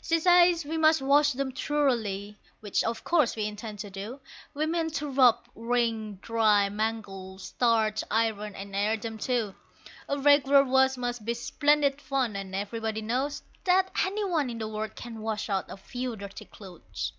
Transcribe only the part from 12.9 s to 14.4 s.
knows That any